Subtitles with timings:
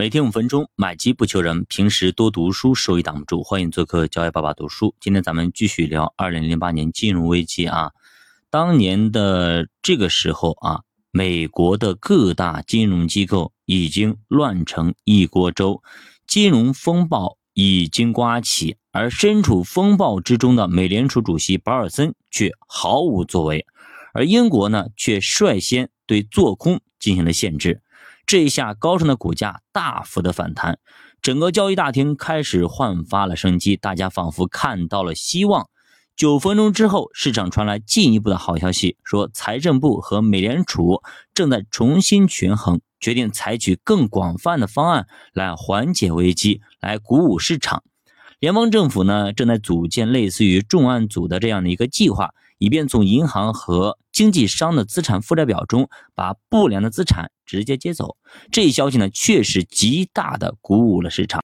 [0.00, 1.66] 每天五分钟，买机不求人。
[1.68, 3.42] 平时多读书，收益挡不住。
[3.42, 4.94] 欢迎做客教育爸爸读书。
[4.98, 7.90] 今天咱们继续聊二零零八年金融危机啊。
[8.48, 15.82] 当年的这个时候啊，美国的各大金融机构已经乱成一锅粥，
[16.26, 23.66] 金融风暴已经刮起，而身处风暴之中的美联储主席保尔森却毫无作为，
[24.14, 27.82] 而英国呢，却率先对做空进行了限制。
[28.30, 30.78] 这一下，高盛的股价大幅的反弹，
[31.20, 35.68] 整个交易大厅开始焕发了生机，大家仿佛看到了希望。
[36.14, 41.02] 九分钟之后，市场传来进一步的好消息，说财政部和美联储
[41.34, 47.82] 正在重新权衡，决定采取更广泛的方案来缓解危机，来鼓舞市场。
[48.38, 58.16] 联邦政府呢，正在组建类似于重案组的这样的一个计划，以便从银行和经纪商的资产负债表中把不良的资产直接接走，
[58.52, 61.42] 这一消息呢确实极大的鼓舞了市场，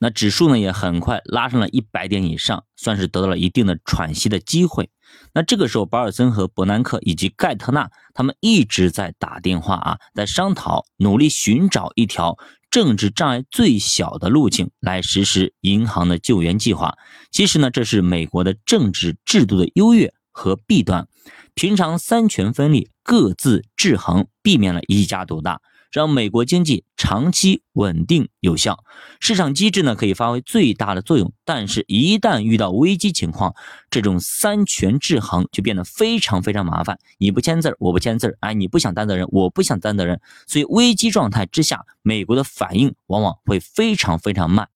[0.00, 4.90] 那指数呢也很快拉上了一百点以上，算是得到了一定的喘息的机会。
[5.32, 12.36] 那这个时候，保尔森和伯南克以及盖特纳他们一直在打电话啊，在商讨，努力寻找一条
[12.70, 16.96] 政治障碍最小的路径来实施银行的救援计划。
[17.30, 21.08] 其实呢，这是美国的政治制度的优越和弊端。
[21.54, 28.84] 平常三权分立，各自制衡，避免了一家独大，让美国经济长期稳定有效。
[29.20, 33.54] 市场机制呢可以发挥最大的作用，但是，一旦遇到危机情况，
[33.88, 36.98] 这种三权制衡就变得非常非常麻烦。
[37.16, 40.20] 你不签字我不签字哎，你不想担责任，我不想担责任。
[40.46, 44.68] 所以，危机状态之下，美国的反应往往会非常非常慢。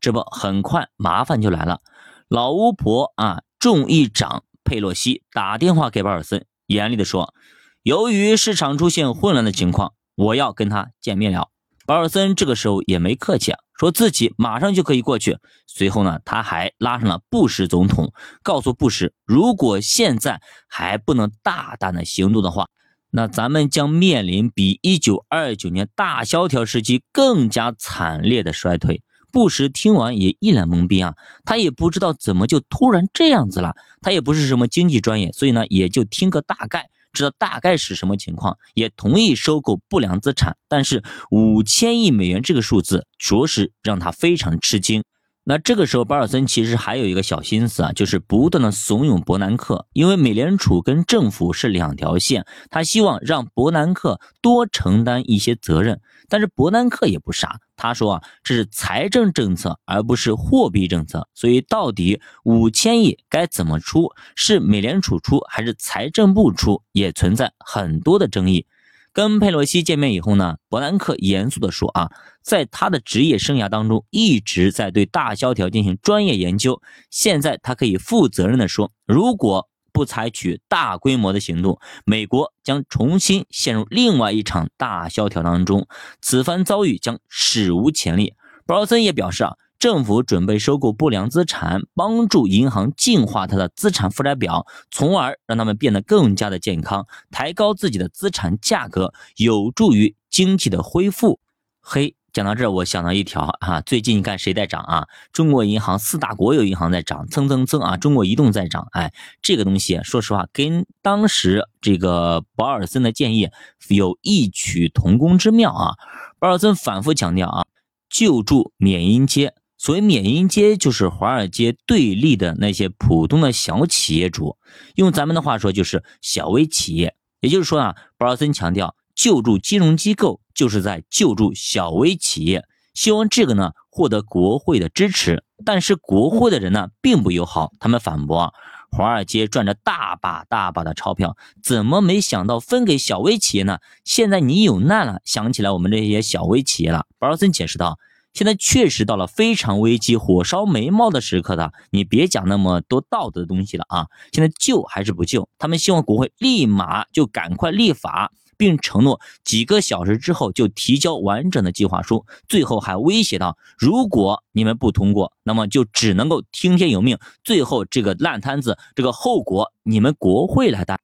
[0.00, 1.82] 这不，很快麻烦就来了。
[2.28, 4.44] 老巫婆啊，众议长。
[4.64, 7.34] 佩洛西打电话给保尔森，严厉地说
[7.82, 11.48] ：“由于市场出现混乱的情况，我要跟他见面了。”
[11.84, 15.38] 保尔森这个时候也没客气啊，说自己马上就可以过去。
[15.66, 18.12] 随后呢，他还拉上了布什总统，
[18.44, 22.68] 告诉布什，如果现在还不能大胆的行动的话，
[23.10, 29.02] 那咱们将面临比1929年大萧条时期更加惨烈的衰退。
[29.32, 33.74] 布什听完也一脸懵逼啊，他也不知道怎么就突然这样子了。
[34.02, 40.56] 他也不是什么经济专业，所以呢也就听个大概，知道大概是什么情况，也同意收购不良资产。
[40.68, 45.02] 但是五千亿美元这个数字，着实让他非常吃惊。
[45.44, 56.00] 那这个时候，保尔森其实还有一个小心思啊，就是不断的怂恿伯南克，因为美联储跟政府是两条线，他希望让伯南克多承担一些责任。
[56.28, 68.64] 但是伯南克也不傻，他说啊，这是财政政策，而不是货币政策，所以到底五千亿该怎么出，是美联储出还是财政部出，也存在很多的争议。
[69.12, 72.10] 跟佩洛西见面以后呢，伯南克严肃地说：“啊，
[72.42, 76.80] 在他的职业生涯当中，一直在对大萧条进行专业研究。
[77.10, 85.86] 现在他可以负责任地说，如果不采取大规模的行动，美国将重新陷入另外一场大萧条当中。
[86.20, 88.34] 此番遭遇将史无前例。”
[88.64, 101.40] 保尔森也表示：“啊。”政府准备收购不良资产，帮助银行净化它的资产负债表，从而让他们变得更加的健康，抬高自己的资产价格，有助于经济的恢复。
[101.80, 105.08] 嘿，讲到这，我想到一条啊，最近你看谁在涨啊？
[105.32, 107.96] 中国银行四大国有银行在涨，蹭蹭蹭啊！
[107.96, 109.12] 中国移动在涨，哎，
[109.42, 113.50] 这个东西说实话，跟当时这个保尔森的建议
[113.88, 115.94] 有异曲同工之妙啊。
[116.38, 117.66] 保尔森反复强调啊，
[118.08, 119.54] 救助缅因街。
[119.82, 124.56] 所谓缅因街，就是华尔街对立的那些普通的小企业主，
[124.94, 127.16] 用咱们的话说，就是小微企业。
[127.40, 132.62] 也就是说啊，保尔森强调，救助金融机构就是在救助小微企业，
[132.94, 135.42] 希望这个呢获得国会的支持。
[135.64, 138.54] 但是国会的人呢并不友好，他们反驳，
[138.88, 143.78] 华尔街赚着大把大把的钞票，怎么没想到分给小微企业呢？
[144.04, 147.06] 现在你有难了，想起来我们这些小微企业了。
[147.18, 147.98] 保尔森解释道。
[148.32, 154.06] 现在确实到了非常危机、火烧眉毛的时刻的，你别讲那么多道德的东西了啊！
[154.32, 155.48] 现在救还是不救？
[155.58, 162.24] 他们希望国会立马就赶快立法，并承诺几个小时之后就提交完整的计划书。
[162.48, 167.18] 最后还威胁到，如果你们不通过，那么就只能够听天由命。
[167.44, 170.98] 最后这个烂摊子，这个后果你们国会来担。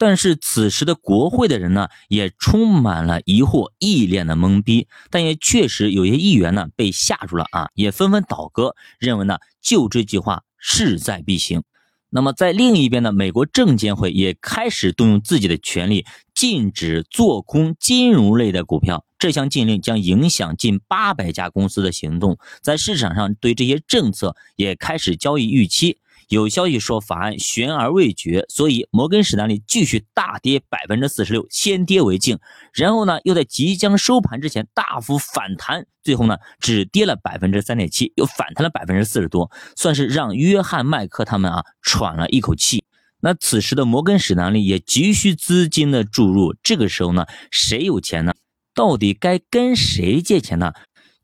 [0.00, 4.88] 但是此时的国会的人呢，也充满了疑惑，一脸的懵逼。
[5.10, 11.64] 但也确实有些议员呢被吓住了啊，也纷纷倒戈，认为呢救治计划势在必行。
[12.08, 25.98] 那么在另一边呢，美国证监会也开始动用自己的权力，禁止做空金融类的股票，这项禁令将影响近八百家公司的行动，在市场上对这些政策也开始交易预期。
[26.30, 32.38] 有消息说法案悬而未决，所以摩根士丹利继续大跌百分之四十六，先跌为敬。
[32.72, 42.84] 然后呢，又在即将收盘之前大幅反弹，最后呢只跌了百分之三点七，又反弹了百分之四十多，算是让约翰麦克他们啊喘了一口气。
[43.18, 48.32] 那此时的摩根士丹利也急需资金的注入，这个时候呢，谁有钱呢？
[48.72, 50.74] 到底该跟谁借钱呢？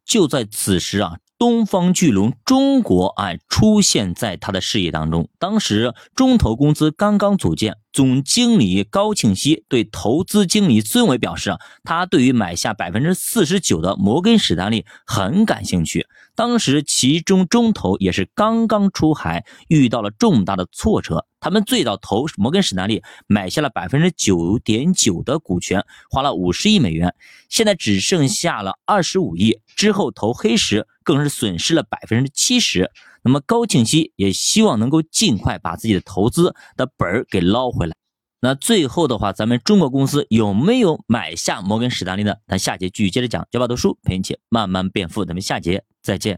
[0.04, 1.18] 就在此时啊。
[1.38, 5.28] 东方巨龙中国哎出现在他的视野当中。
[5.38, 16.06] 当时中投公司刚刚组建，总经理高庆熙对投资经理孙伟表示，他对于买下百分之四十九的摩根士丹利很感兴趣。
[16.34, 21.24] 当时其中中投也是刚刚出海，遇到了重大的挫折。
[21.40, 27.14] 他们最早投摩根士丹利，买下了百分之九点九的股权，花了五十亿美元，
[27.48, 29.58] 现在只剩下了二十五亿。
[29.74, 32.90] 之后投黑石，更是损失了百分之七十。
[33.26, 37.92] 那么高庆熙也希望能够尽快把自己的投资的本儿给捞回来。
[38.40, 42.36] 那最后的话，咱们中国公司有没有买下摩根士丹利呢？
[42.46, 45.24] 咱下节继续接着讲，教爸读书陪你一起慢慢变富。
[45.24, 46.34] 咱们下节再见。